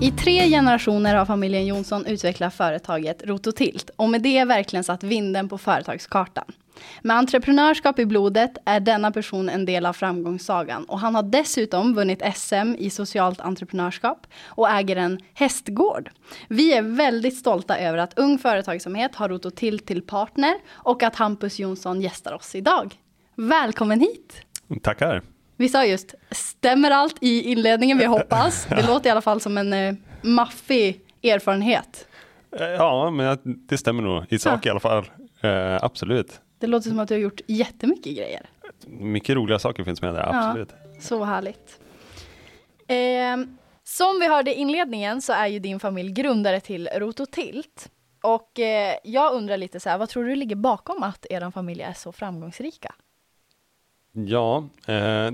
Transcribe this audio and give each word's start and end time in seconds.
I 0.00 0.10
tre 0.10 0.48
generationer 0.48 1.14
har 1.14 1.26
familjen 1.26 1.66
Jonsson 1.66 2.06
utvecklat 2.06 2.54
företaget 2.54 3.22
Rototilt 3.26 3.90
och 3.96 4.08
med 4.08 4.22
det 4.22 4.44
verkligen 4.44 4.84
satt 4.84 5.02
vinden 5.02 5.48
på 5.48 5.58
företagskartan. 5.58 6.44
Med 7.02 7.16
entreprenörskap 7.16 7.98
i 7.98 8.06
blodet 8.06 8.56
är 8.64 8.80
denna 8.80 9.10
person 9.10 9.48
en 9.48 9.64
del 9.64 9.86
av 9.86 9.92
framgångssagan 9.92 10.84
och 10.84 11.00
han 11.00 11.14
har 11.14 11.22
dessutom 11.22 11.94
vunnit 11.94 12.22
SM 12.34 12.74
i 12.78 12.90
socialt 12.90 13.40
entreprenörskap 13.40 14.26
och 14.44 14.70
äger 14.70 14.96
en 14.96 15.18
hästgård. 15.34 16.10
Vi 16.48 16.72
är 16.72 16.82
väldigt 16.82 17.36
stolta 17.36 17.78
över 17.78 17.98
att 17.98 18.18
Ung 18.18 18.38
Företagsamhet 18.38 19.14
har 19.14 19.28
Rototilt 19.28 19.86
till 19.86 20.02
partner 20.02 20.54
och 20.70 21.02
att 21.02 21.16
Hampus 21.16 21.58
Jonsson 21.58 22.00
gästar 22.00 22.32
oss 22.32 22.54
idag. 22.54 22.94
Välkommen 23.34 24.00
hit! 24.00 24.42
Tackar. 24.82 25.22
Vi 25.58 25.68
sa 25.68 25.84
just, 25.86 26.14
stämmer 26.30 26.90
allt 26.90 27.16
i 27.20 27.42
inledningen? 27.52 27.98
Vi 27.98 28.04
hoppas. 28.04 28.66
Det 28.70 28.86
låter 28.86 29.08
i 29.08 29.10
alla 29.10 29.20
fall 29.20 29.40
som 29.40 29.58
en 29.58 29.72
eh, 29.72 29.94
maffig 30.22 31.00
erfarenhet. 31.22 32.06
Eh, 32.58 32.66
Ja, 32.66 33.10
men 33.10 33.38
det 33.44 33.78
stämmer 33.78 34.02
nog 34.02 34.24
i 34.28 34.38
sak 34.38 34.66
Ja. 34.66 34.68
i 34.68 34.70
alla 34.70 34.80
fall. 34.80 35.10
Eh, 35.40 35.84
absolut. 35.84 36.40
Det 36.58 36.66
låter 36.66 36.88
som 36.90 36.98
att 36.98 37.08
du 37.08 37.14
har 37.14 37.20
gjort 37.20 37.40
jättemycket 37.46 38.16
grejer. 38.16 38.46
Mycket 38.86 39.36
roliga 39.36 39.58
saker 39.58 39.84
finns 39.84 40.02
med 40.02 40.14
där, 40.14 40.20
Ja. 40.32 40.46
absolut. 40.48 40.72
Så 41.00 41.24
härligt. 41.24 41.80
Ehm, 42.88 43.58
som 43.84 44.18
vi 44.20 44.28
hörde 44.28 44.50
i 44.54 44.54
inledningen 44.54 45.22
så 45.22 45.32
är 45.32 45.46
ju 45.46 45.58
din 45.58 45.80
familj 45.80 46.12
grundare 46.12 46.60
till 46.60 46.88
Rototilt. 46.96 47.88
Och 48.22 48.58
eh, 48.60 48.94
jag 49.04 49.32
undrar 49.32 49.56
lite 49.56 49.80
så 49.80 49.90
här, 49.90 49.98
vad 49.98 50.08
tror 50.08 50.24
du 50.24 50.34
ligger 50.34 50.56
bakom 50.56 51.02
att 51.02 51.26
er 51.30 51.50
familj 51.50 51.82
är 51.82 51.92
så 51.92 52.12
framgångsrika? 52.12 52.94
Ja, 54.12 54.64
eh, 54.86 55.30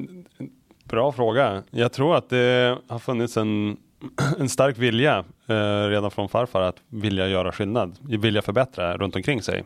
bra 0.84 1.12
fråga. 1.12 1.62
Jag 1.70 1.92
tror 1.92 2.16
att 2.16 2.28
det 2.28 2.78
har 2.88 2.98
funnits 2.98 3.36
en, 3.36 3.76
en 4.38 4.48
stark 4.48 4.78
vilja 4.78 5.24
eh, 5.46 5.88
redan 5.88 6.10
från 6.10 6.28
farfar 6.28 6.60
att 6.60 6.76
vilja 6.88 7.28
göra 7.28 7.52
skillnad, 7.52 7.98
vilja 8.00 8.42
förbättra 8.42 8.96
runt 8.96 9.16
omkring 9.16 9.42
sig. 9.42 9.64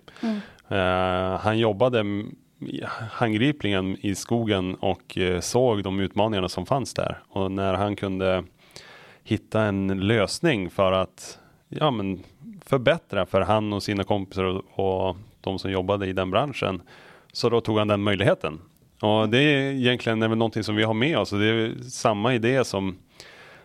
Eh, 0.68 1.38
han 1.40 1.58
jobbade 1.58 2.04
handgripligen 3.10 3.96
i 4.00 4.14
skogen 4.14 4.74
och 4.74 5.18
eh, 5.18 5.40
såg 5.40 5.82
de 5.82 6.00
utmaningarna 6.00 6.48
som 6.48 6.66
fanns 6.66 6.94
där. 6.94 7.18
Och 7.28 7.52
när 7.52 7.74
han 7.74 7.96
kunde 7.96 8.44
hitta 9.22 9.62
en 9.62 10.00
lösning 10.06 10.70
för 10.70 10.92
att 10.92 11.38
ja, 11.68 11.90
men 11.90 12.22
förbättra 12.64 13.26
för 13.26 13.40
han 13.40 13.72
och 13.72 13.82
sina 13.82 14.04
kompisar 14.04 14.44
och, 14.44 14.62
och 15.08 15.16
de 15.40 15.58
som 15.58 15.70
jobbade 15.70 16.06
i 16.06 16.12
den 16.12 16.30
branschen. 16.30 16.82
Så 17.32 17.48
då 17.48 17.60
tog 17.60 17.78
han 17.78 17.88
den 17.88 18.02
möjligheten. 18.02 18.60
Ja, 19.00 19.26
det 19.30 19.38
är 19.38 19.72
egentligen 19.72 20.22
även 20.22 20.38
någonting 20.38 20.64
som 20.64 20.76
vi 20.76 20.82
har 20.82 20.94
med 20.94 21.18
oss 21.18 21.30
det 21.30 21.46
är 21.46 21.74
samma 21.90 22.34
idé 22.34 22.64
som, 22.64 22.98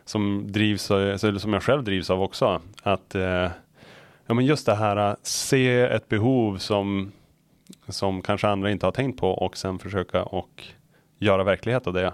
som 0.05 0.51
drivs, 0.51 0.91
eh, 0.91 0.97
eller 0.97 1.39
som 1.39 1.53
jag 1.53 1.63
själv 1.63 1.83
drivs 1.83 2.09
av 2.09 2.21
också. 2.21 2.61
Att 2.83 3.15
eh, 3.15 3.49
ja, 4.25 4.33
men 4.33 4.45
just 4.45 4.65
det 4.65 4.75
här 4.75 4.95
att 4.95 5.25
se 5.25 5.79
ett 5.81 6.09
behov 6.09 6.57
som, 6.57 7.11
som 7.87 8.21
kanske 8.21 8.47
andra 8.47 8.71
inte 8.71 8.85
har 8.85 8.91
tänkt 8.91 9.19
på 9.19 9.29
och 9.29 9.57
sen 9.57 9.79
försöka 9.79 10.23
och 10.23 10.63
göra 11.19 11.43
verklighet 11.43 11.87
av 11.87 11.93
det. 11.93 12.13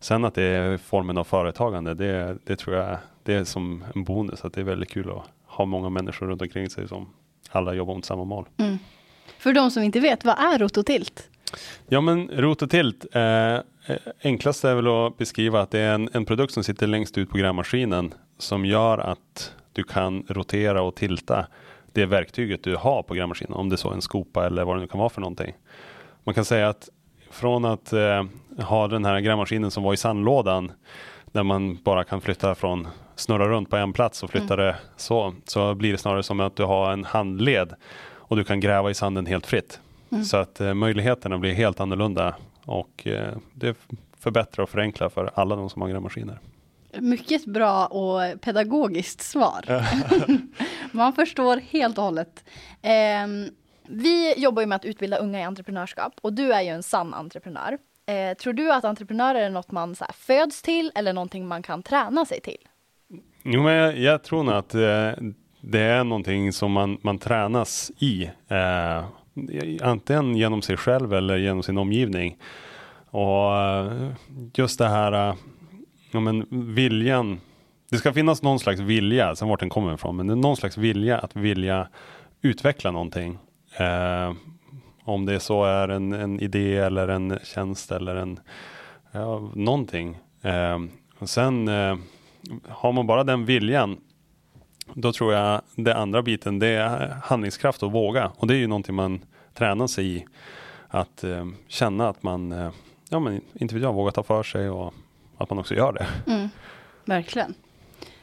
Sen 0.00 0.24
att 0.24 0.34
det 0.34 0.42
är 0.42 0.78
formen 0.78 1.18
av 1.18 1.24
företagande, 1.24 1.94
det, 1.94 2.38
det 2.44 2.56
tror 2.56 2.76
jag 2.76 2.98
det 3.22 3.34
är 3.34 3.44
som 3.44 3.84
en 3.94 4.04
bonus. 4.04 4.44
Att 4.44 4.52
det 4.52 4.60
är 4.60 4.64
väldigt 4.64 4.90
kul 4.90 5.10
att 5.10 5.22
ha 5.46 5.64
många 5.64 5.88
människor 5.88 6.26
runt 6.26 6.42
omkring 6.42 6.70
sig 6.70 6.88
som 6.88 7.08
alla 7.50 7.74
jobbar 7.74 7.94
mot 7.94 8.04
samma 8.04 8.24
mål. 8.24 8.48
Mm. 8.56 8.78
För 9.38 9.52
de 9.52 9.70
som 9.70 9.82
inte 9.82 10.00
vet, 10.00 10.24
vad 10.24 10.38
är 10.38 10.58
Rototilt? 10.58 11.28
Ja 11.88 12.00
men 12.00 12.28
rot 12.28 12.62
och 12.62 12.70
tilt, 12.70 13.06
eh, 13.12 13.58
enklast 14.22 14.64
är 14.64 14.74
väl 14.74 14.88
att 14.88 15.18
beskriva 15.18 15.60
att 15.60 15.70
det 15.70 15.80
är 15.80 15.94
en, 15.94 16.08
en 16.12 16.24
produkt 16.24 16.52
som 16.52 16.64
sitter 16.64 16.86
längst 16.86 17.18
ut 17.18 17.30
på 17.30 17.38
grävmaskinen 17.38 18.14
som 18.38 18.64
gör 18.64 18.98
att 18.98 19.52
du 19.72 19.84
kan 19.84 20.24
rotera 20.28 20.82
och 20.82 20.94
tilta 20.94 21.46
det 21.92 22.06
verktyget 22.06 22.64
du 22.64 22.76
har 22.76 23.02
på 23.02 23.14
grävmaskinen, 23.14 23.52
om 23.52 23.68
det 23.68 23.74
är 23.74 23.76
så 23.76 23.90
en 23.90 24.02
skopa 24.02 24.46
eller 24.46 24.64
vad 24.64 24.76
det 24.76 24.80
nu 24.80 24.86
kan 24.86 24.98
vara 24.98 25.10
för 25.10 25.20
någonting. 25.20 25.54
Man 26.24 26.34
kan 26.34 26.44
säga 26.44 26.68
att 26.68 26.88
från 27.30 27.64
att 27.64 27.92
eh, 27.92 28.24
ha 28.58 28.88
den 28.88 29.04
här 29.04 29.20
grävmaskinen 29.20 29.70
som 29.70 29.82
var 29.82 29.92
i 29.94 29.96
sandlådan 29.96 30.72
där 31.32 31.42
man 31.42 31.82
bara 31.82 32.04
kan 32.04 32.20
flytta 32.20 32.54
från 32.54 32.88
snurra 33.14 33.48
runt 33.48 33.70
på 33.70 33.76
en 33.76 33.92
plats 33.92 34.22
och 34.22 34.30
flytta 34.30 34.56
det 34.56 34.76
så, 34.96 35.34
så 35.44 35.74
blir 35.74 35.92
det 35.92 35.98
snarare 35.98 36.22
som 36.22 36.40
att 36.40 36.56
du 36.56 36.64
har 36.64 36.92
en 36.92 37.04
handled 37.04 37.74
och 38.14 38.36
du 38.36 38.44
kan 38.44 38.60
gräva 38.60 38.90
i 38.90 38.94
sanden 38.94 39.26
helt 39.26 39.46
fritt. 39.46 39.80
Så 40.30 40.36
att 40.36 40.60
eh, 40.60 40.74
möjligheterna 40.74 41.38
blir 41.38 41.52
helt 41.52 41.80
annorlunda 41.80 42.36
och 42.64 43.06
eh, 43.06 43.36
det 43.54 43.76
förbättrar 44.18 44.62
och 44.62 44.70
förenklar 44.70 45.08
för 45.08 45.30
alla 45.34 45.56
de 45.56 45.70
som 45.70 45.82
har 45.82 45.88
grävmaskiner. 45.88 46.38
Mycket 46.98 47.44
bra 47.44 47.86
och 47.86 48.40
pedagogiskt 48.40 49.20
svar. 49.20 49.64
Man 50.92 51.12
förstår 51.12 51.56
helt 51.56 51.98
och 51.98 52.04
hållet. 52.04 52.44
Ehm, 52.82 53.48
vi 53.86 54.34
jobbar 54.36 54.62
ju 54.62 54.66
med 54.66 54.76
att 54.76 54.84
utbilda 54.84 55.16
unga 55.16 55.40
i 55.40 55.42
entreprenörskap 55.42 56.12
och 56.20 56.32
du 56.32 56.52
är 56.52 56.62
ju 56.62 56.68
en 56.68 56.82
sann 56.82 57.14
entreprenör. 57.14 57.78
Eh, 58.06 58.36
tror 58.36 58.52
du 58.52 58.72
att 58.72 58.84
entreprenörer 58.84 59.40
är 59.40 59.50
något 59.50 59.70
man 59.70 59.94
så 59.94 60.04
föds 60.14 60.62
till 60.62 60.92
eller 60.94 61.12
någonting 61.12 61.48
man 61.48 61.62
kan 61.62 61.82
träna 61.82 62.24
sig 62.24 62.40
till? 62.40 62.68
Jo, 63.42 63.62
men 63.62 63.74
jag, 63.74 63.98
jag 63.98 64.24
tror 64.24 64.42
nog 64.42 64.54
att 64.54 64.74
eh, 64.74 65.12
det 65.60 65.80
är 65.80 66.04
någonting 66.04 66.52
som 66.52 66.72
man, 66.72 66.98
man 67.02 67.18
tränas 67.18 67.90
i. 67.98 68.30
Eh, 68.48 69.04
antingen 69.82 70.36
genom 70.36 70.62
sig 70.62 70.76
själv 70.76 71.14
eller 71.14 71.36
genom 71.36 71.62
sin 71.62 71.78
omgivning. 71.78 72.36
Och 73.10 73.56
eh, 73.56 74.12
just 74.54 74.78
det 74.78 74.88
här, 74.88 75.28
eh, 75.28 75.34
ja, 76.10 76.20
men 76.20 76.46
viljan. 76.74 77.40
Det 77.90 77.98
ska 77.98 78.12
finnas 78.12 78.42
någon 78.42 78.58
slags 78.58 78.80
vilja, 78.80 79.36
sen 79.36 79.48
vart 79.48 79.60
den 79.60 79.68
kommer 79.68 79.94
ifrån, 79.94 80.16
men 80.16 80.26
det 80.26 80.32
är 80.32 80.36
någon 80.36 80.56
slags 80.56 80.76
vilja 80.76 81.18
att 81.18 81.36
vilja 81.36 81.88
utveckla 82.42 82.90
någonting. 82.90 83.38
Eh, 83.78 84.32
om 85.04 85.26
det 85.26 85.40
så 85.40 85.64
är 85.64 85.88
en, 85.88 86.12
en 86.12 86.40
idé 86.40 86.76
eller 86.76 87.08
en 87.08 87.38
tjänst 87.44 87.92
eller 87.92 88.16
en 88.16 88.40
ja, 89.12 89.50
någonting. 89.54 90.18
Eh, 90.42 90.78
och 91.18 91.28
sen 91.28 91.68
eh, 91.68 91.96
har 92.68 92.92
man 92.92 93.06
bara 93.06 93.24
den 93.24 93.44
viljan 93.44 93.96
då 94.94 95.12
tror 95.12 95.34
jag 95.34 95.60
det 95.74 95.96
andra 95.96 96.22
biten 96.22 96.58
det 96.58 96.68
är 96.68 97.16
handlingskraft 97.22 97.82
och 97.82 97.92
våga. 97.92 98.32
Och 98.36 98.46
det 98.46 98.54
är 98.54 98.58
ju 98.58 98.66
någonting 98.66 98.94
man 98.94 99.24
tränar 99.54 99.86
sig 99.86 100.16
i. 100.16 100.26
Att 100.88 101.24
eh, 101.24 101.46
känna 101.68 102.08
att 102.08 102.22
man, 102.22 102.52
eh, 102.52 102.70
ja 103.08 103.20
men 103.20 103.40
inte 103.54 103.74
vet 103.74 103.82
jag, 103.82 103.92
vågar 103.92 104.10
ta 104.10 104.22
för 104.22 104.42
sig 104.42 104.70
och 104.70 104.94
att 105.38 105.50
man 105.50 105.58
också 105.58 105.74
gör 105.74 105.92
det. 105.92 106.06
Verkligen. 107.04 107.54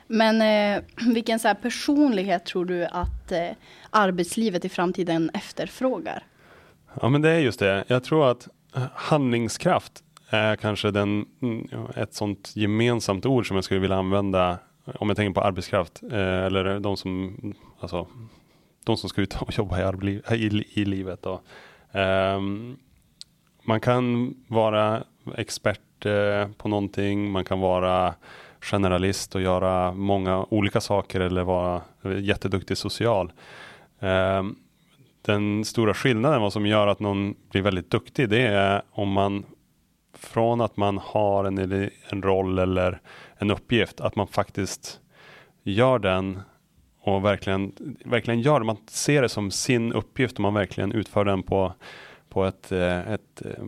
Men 0.08 0.42
eh, 0.42 0.84
vilken 1.14 1.40
så 1.40 1.56
personlighet 1.62 2.46
tror 2.46 2.66
du 2.66 2.86
att 2.86 3.32
eh, 3.32 3.50
arbetslivet 3.90 4.66
i 4.66 4.70
framtiden 4.70 5.32
efterfrågar? 5.34 6.24
Ja 7.02 7.10
men 7.10 7.22
det 7.22 7.30
är 7.30 7.40
just 7.40 7.60
det. 7.60 7.84
Jag 7.88 8.04
tror 8.04 8.32
att 8.32 8.48
eh, 8.76 8.84
handlingskraft 8.94 10.04
är 10.30 10.56
kanske 10.56 10.92
den, 10.92 11.26
mm, 11.42 11.68
ett 11.96 12.14
sånt 12.14 12.52
gemensamt 12.56 13.26
ord 13.26 13.48
som 13.48 13.56
jag 13.56 13.64
skulle 13.64 13.80
vilja 13.80 13.98
använda 13.98 14.58
om 14.96 15.10
jag 15.10 15.18
tänker 15.18 15.42
på 15.42 15.48
arbetskraft 15.48 16.04
eh, 16.12 16.46
eller 16.46 16.80
de 16.80 16.98
som, 16.98 17.36
alltså, 17.80 18.08
de 18.84 18.98
som 18.98 19.10
ska 19.10 19.22
ut 19.22 19.42
och 19.42 19.54
jobba 19.58 19.94
i, 20.04 20.22
i, 20.32 20.64
i 20.74 20.86
livet. 20.86 21.22
Då. 21.22 21.42
Eh, 21.92 22.40
man 23.64 23.80
kan 23.82 24.36
vara 24.48 25.04
expert 25.38 26.06
eh, 26.06 26.48
på 26.58 26.68
någonting, 26.68 27.32
man 27.32 27.46
kan 27.46 27.60
vara 27.60 28.16
generalist 28.62 29.36
och 29.36 29.42
göra 29.42 29.94
många 29.94 30.46
olika 30.50 30.82
saker 30.82 31.20
eller 31.20 31.44
vara 31.44 31.82
jätteduktig 32.22 32.78
social. 32.78 33.32
Ehm, 34.00 34.56
den 35.22 35.66
stora 35.66 35.94
skillnaden, 35.94 36.42
vad 36.42 36.54
som 36.54 36.66
gör 36.66 36.88
att 36.88 37.00
någon 37.00 37.36
blir 37.52 37.62
väldigt 37.62 37.90
duktig, 37.90 38.30
det 38.30 38.42
är 38.42 38.82
om 38.92 39.12
man 39.12 39.46
från 40.14 40.62
att 40.62 40.78
man 40.78 40.98
har 40.98 41.46
en, 41.46 41.90
en 42.10 42.22
roll 42.22 42.60
eller 42.60 43.02
en 43.40 43.52
uppgift, 43.52 44.02
att 44.02 44.16
man 44.16 44.28
faktiskt 44.28 45.00
gör 45.64 46.00
den 46.00 46.40
och 47.02 47.26
verkligen, 47.26 47.72
verkligen 48.06 48.42
gör 48.42 48.60
det. 48.60 48.66
Man 48.66 48.78
ser 48.88 49.22
det 49.22 49.30
som 49.30 49.52
sin 49.52 49.94
uppgift 49.94 50.34
och 50.34 50.40
man 50.40 50.54
verkligen 50.54 50.92
utför 50.92 51.26
den 51.26 51.44
på, 51.44 51.74
på 52.30 52.46
ett, 52.46 52.72
eh, 52.72 53.12
ett, 53.12 53.42
eh, 53.46 53.64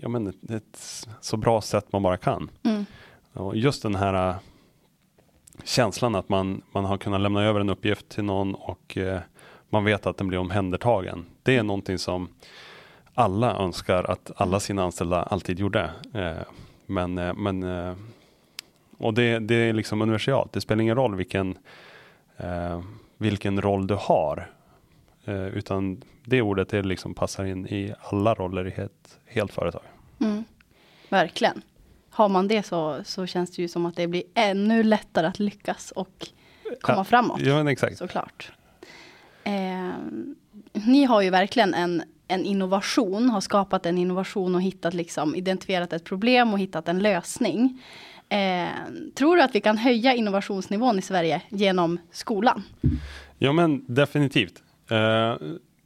ja, 0.00 0.08
men 0.08 0.26
ett, 0.26 0.50
ett 0.50 1.06
så 1.20 1.36
bra 1.36 1.60
sätt 1.60 1.92
man 1.92 2.02
bara 2.02 2.16
kan. 2.16 2.50
Mm. 2.62 2.84
Och 3.32 3.56
just 3.56 3.82
den 3.82 3.94
här 3.94 4.28
uh, 4.28 4.36
känslan 5.64 6.14
att 6.14 6.28
man, 6.28 6.62
man 6.72 6.84
har 6.84 6.98
kunnat 6.98 7.20
lämna 7.20 7.42
över 7.42 7.60
en 7.60 7.70
uppgift 7.70 8.08
till 8.08 8.24
någon 8.24 8.54
och 8.54 8.98
man 9.68 9.84
vet 9.84 10.06
att 10.06 10.16
den 10.16 10.28
blir 10.28 10.38
omhändertagen. 10.38 11.26
Det 11.42 11.56
är 11.56 11.62
någonting 11.62 11.98
som 11.98 12.28
alla 13.14 13.56
önskar 13.56 14.04
att 14.04 14.30
alla 14.36 14.60
sina 14.60 14.84
anställda 14.84 15.22
alltid 15.22 15.58
gjorde. 15.58 15.90
Men, 16.86 17.14
men 17.14 17.62
och 19.02 19.14
det, 19.14 19.38
det 19.38 19.54
är 19.54 19.72
liksom 19.72 20.02
universalt. 20.02 20.52
Det 20.52 20.60
spelar 20.60 20.82
ingen 20.82 20.96
roll 20.96 21.16
vilken, 21.16 21.58
vilken 23.18 23.60
roll 23.60 23.86
du 23.86 23.94
har. 23.94 24.50
utan 25.52 26.02
det 26.24 26.42
ordet 26.42 26.68
det 26.68 26.82
liksom 26.82 27.14
passar 27.14 27.44
in 27.44 27.66
i 27.66 27.94
alla 28.00 28.34
roller 28.34 28.66
i 28.66 28.82
ett 28.82 29.18
helt 29.26 29.52
företag. 29.52 29.82
Mm. 30.20 30.44
Verkligen. 31.08 31.62
Har 32.10 32.28
man 32.28 32.48
det 32.48 32.62
så, 32.62 33.00
så 33.04 33.26
känns 33.26 33.50
det 33.50 33.62
ju 33.62 33.68
som 33.68 33.86
att 33.86 33.96
det 33.96 34.06
blir 34.06 34.22
ännu 34.34 34.82
lättare 34.82 35.26
att 35.26 35.38
lyckas 35.38 35.90
och 35.90 36.28
komma 36.80 36.98
ja, 36.98 37.04
framåt. 37.04 37.40
Ja, 37.40 37.70
exakt. 37.70 37.98
Såklart. 37.98 38.52
Eh, 39.44 39.90
ni 40.72 41.04
har 41.04 41.22
ju 41.22 41.30
verkligen 41.30 41.74
en, 41.74 42.02
en 42.28 42.44
innovation, 42.44 43.30
har 43.30 43.40
skapat 43.40 43.86
en 43.86 43.98
innovation 43.98 44.54
och 44.54 44.62
hittat 44.62 44.94
liksom, 44.94 45.34
identifierat 45.34 45.92
ett 45.92 46.04
problem 46.04 46.52
och 46.52 46.58
hittat 46.58 46.88
en 46.88 46.98
lösning. 46.98 47.82
Eh, 48.32 48.68
tror 49.14 49.36
du 49.36 49.42
att 49.42 49.54
vi 49.54 49.60
kan 49.60 49.78
höja 49.78 50.14
innovationsnivån 50.14 50.98
i 50.98 51.02
Sverige 51.02 51.42
genom 51.48 51.98
skolan? 52.10 52.62
Ja 53.38 53.52
men 53.52 53.84
definitivt. 53.94 54.62
Eh, 54.90 55.34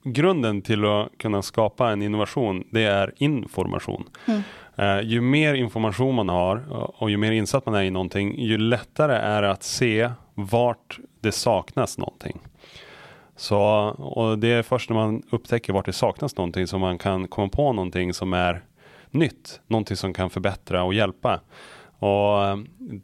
grunden 0.04 0.62
till 0.62 0.84
att 0.84 1.18
kunna 1.18 1.42
skapa 1.42 1.90
en 1.90 2.02
innovation, 2.02 2.64
det 2.70 2.84
är 2.84 3.12
information. 3.16 4.04
Mm. 4.26 4.42
Uh, 4.78 5.00
ju 5.02 5.20
mer 5.20 5.54
information 5.54 6.14
man 6.14 6.28
har 6.28 6.64
och 7.02 7.10
ju 7.10 7.16
mer 7.16 7.32
insatt 7.32 7.66
man 7.66 7.74
är 7.74 7.82
i 7.82 7.90
någonting, 7.90 8.40
ju 8.40 8.58
lättare 8.58 9.16
är 9.16 9.42
det 9.42 9.50
att 9.50 9.62
se 9.62 10.10
vart 10.34 10.98
det 11.20 11.32
saknas 11.32 11.98
någonting. 11.98 12.40
Så, 13.36 13.60
och 13.98 14.38
det 14.38 14.48
är 14.48 14.62
först 14.62 14.90
när 14.90 14.96
man 14.96 15.22
upptäcker 15.30 15.72
vart 15.72 15.86
det 15.86 15.92
saknas 15.92 16.36
någonting 16.36 16.66
som 16.66 16.80
man 16.80 16.98
kan 16.98 17.28
komma 17.28 17.48
på 17.48 17.72
någonting 17.72 18.14
som 18.14 18.32
är 18.32 18.64
nytt, 19.10 19.60
någonting 19.66 19.96
som 19.96 20.14
kan 20.14 20.30
förbättra 20.30 20.82
och 20.82 20.94
hjälpa. 20.94 21.40
Och 21.98 22.44
eh, 22.44 22.58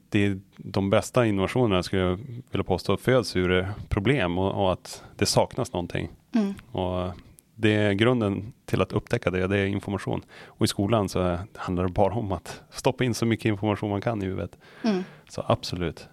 det, 0.08 0.38
de 0.56 0.90
bästa 0.90 1.26
innovationerna 1.26 1.82
skulle 1.82 2.02
jag 2.02 2.18
vilja 2.50 2.64
påstå 2.64 2.96
föds 2.96 3.36
ur 3.36 3.68
problem 3.88 4.38
och, 4.38 4.64
och 4.64 4.72
att 4.72 5.04
det 5.16 5.26
saknas 5.26 5.72
någonting. 5.72 6.08
Mm. 6.34 6.54
Och 6.72 7.12
det 7.54 7.74
är 7.74 7.92
grunden 7.92 8.52
till 8.64 8.82
att 8.82 8.92
upptäcka 8.92 9.30
det, 9.30 9.46
det 9.46 9.58
är 9.58 9.66
information. 9.66 10.22
Och 10.44 10.64
i 10.64 10.68
skolan 10.68 11.08
så 11.08 11.38
handlar 11.56 11.84
det 11.84 11.92
bara 11.92 12.14
om 12.14 12.32
att 12.32 12.62
stoppa 12.70 13.04
in 13.04 13.14
så 13.14 13.26
mycket 13.26 13.44
information 13.44 13.90
man 13.90 14.00
kan 14.00 14.22
i 14.22 14.24
huvudet. 14.24 14.58
Mm. 14.84 15.04
Så 15.28 15.44
absolut. 15.46 16.08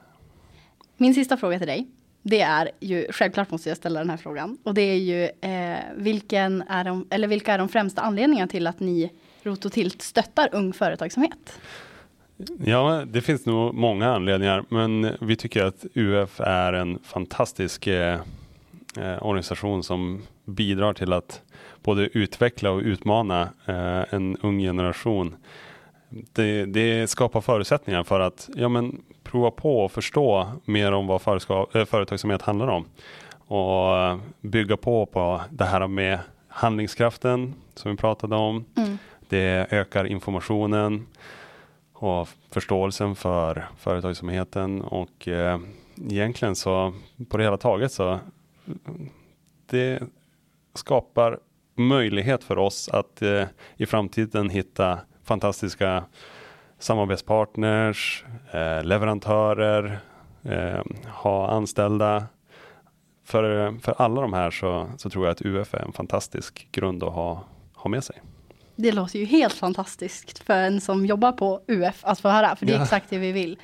Min 0.98 1.14
sista 1.14 1.38
fråga 1.38 1.58
till 1.58 1.68
dig, 1.68 1.88
det 2.22 2.42
är 2.42 2.72
ju, 2.80 3.08
självklart 3.12 3.52
måste 3.52 3.70
jag 3.70 3.78
ställa 3.78 4.00
den 4.00 4.10
här 4.10 4.18
frågan, 4.18 4.58
och 4.64 4.74
det 4.74 4.82
är 4.82 4.98
ju 4.98 5.24
eh, 5.24 5.80
vilken 5.96 6.62
är 6.62 6.84
de, 6.84 7.08
eller 7.10 7.28
vilka 7.28 7.54
är 7.54 7.58
de 7.58 7.70
främsta 7.70 8.02
anledningarna 8.02 8.48
till 8.48 8.68
att 8.68 8.80
ni 8.80 9.12
Rototilt 9.44 10.02
stöttar 10.02 10.50
ung 10.52 10.74
företagsamhet? 10.74 11.60
Ja, 12.66 13.04
det 13.08 13.22
finns 13.22 13.46
nog 13.46 13.74
många 13.74 14.14
anledningar, 14.16 14.64
men 14.70 15.12
vi 15.22 15.36
tycker 15.36 15.64
att 15.64 15.86
UF 15.94 16.40
är 16.40 16.74
en 16.74 17.00
fantastisk 17.04 17.88
eh, 17.88 18.20
eh, 18.98 19.26
organisation 19.26 19.84
som 19.84 20.22
bidrar 20.46 20.94
till 20.94 21.14
att 21.14 21.42
både 21.84 22.04
utveckla 22.04 22.72
och 22.72 22.82
utmana 22.82 23.42
eh, 23.66 24.14
en 24.14 24.38
ung 24.42 24.60
generation. 24.60 25.36
Det, 26.10 26.66
det, 26.66 27.10
skapar 27.10 27.42
förutsättningar 27.42 28.04
för 28.04 28.20
att 28.20 28.50
ja, 28.56 28.70
men, 28.70 29.02
prova 29.24 29.52
på 29.52 29.80
och 29.80 29.92
förstå 29.92 30.52
mer 30.66 30.92
om 30.92 31.08
vad 31.08 31.22
äh, 31.74 31.86
företagsamhet 31.86 32.42
handlar 32.42 32.68
om. 32.68 32.86
Och 33.32 33.98
eh, 33.98 34.18
bygga 34.42 34.78
på 34.78 35.06
på 35.06 35.42
det 35.50 35.66
här 35.66 35.88
med 35.88 36.20
handlingskraften 36.48 37.54
som 37.76 37.92
vi 37.92 37.98
pratade 37.98 38.36
om. 38.36 38.66
Mm. 38.78 38.98
Det 39.30 39.68
ökar 39.72 40.06
informationen 40.06 41.06
och 42.00 42.30
förståelsen 42.52 43.16
för 43.16 43.68
företagsamheten 43.78 44.82
och 44.82 45.28
eh, 45.28 45.60
egentligen 46.10 46.56
så 46.56 46.94
på 47.30 47.38
det 47.38 47.44
hela 47.44 47.58
taget 47.58 47.92
så 47.92 48.20
det 49.66 50.04
skapar 50.74 51.40
möjlighet 51.76 52.44
för 52.44 52.58
oss 52.58 52.90
att 52.90 53.22
eh, 53.22 53.44
i 53.78 53.86
framtiden 53.86 54.50
hitta 54.50 55.00
fantastiska 55.24 56.04
samarbetspartners, 56.80 58.26
eh, 58.52 58.84
leverantörer, 58.84 60.00
eh, 60.44 60.82
ha 61.08 61.50
anställda. 61.50 62.26
För, 63.26 63.72
för 63.80 63.96
alla 63.98 64.22
de 64.22 64.34
här 64.34 64.52
så, 64.52 64.90
så 64.98 65.10
tror 65.10 65.26
jag 65.26 65.32
att 65.32 65.42
UF 65.42 65.74
är 65.74 65.80
en 65.80 65.92
fantastisk 65.92 66.68
grund 66.72 67.04
att 67.04 67.14
ha, 67.14 67.44
ha 67.74 67.90
med 67.90 68.04
sig. 68.04 68.22
Det 68.82 68.92
låter 68.92 69.20
ju 69.20 69.26
helt 69.26 69.54
fantastiskt 69.54 70.40
för 70.40 70.54
en 70.54 70.82
som 70.82 71.06
jobbar 71.06 71.32
på 71.32 71.62
UF 71.68 72.00
att 72.02 72.20
få 72.20 72.30
höra, 72.30 72.56
för 72.56 72.66
det 72.66 72.74
är 72.74 72.78
ja. 72.78 72.84
exakt 72.84 73.10
det 73.10 73.18
vi 73.18 73.32
vill 73.32 73.60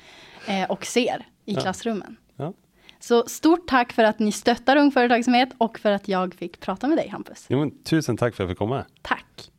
eh, 0.48 0.70
och 0.70 0.86
ser 0.86 1.26
i 1.44 1.54
ja. 1.54 1.60
klassrummen. 1.60 2.16
Ja. 2.36 2.52
Så 3.00 3.24
stort 3.26 3.68
tack 3.68 3.92
för 3.92 4.04
att 4.04 4.18
ni 4.18 4.32
stöttar 4.32 4.76
Ung 4.76 4.90
Företagsamhet 4.90 5.48
och 5.58 5.78
för 5.78 5.90
att 5.90 6.08
jag 6.08 6.34
fick 6.34 6.60
prata 6.60 6.88
med 6.88 6.98
dig 6.98 7.08
Hampus. 7.08 7.46
Jo, 7.48 7.70
tusen 7.84 8.16
tack 8.16 8.34
för 8.34 8.44
att 8.44 8.48
jag 8.48 8.54
fick 8.54 8.58
komma. 8.58 8.84
Tack. 9.02 9.50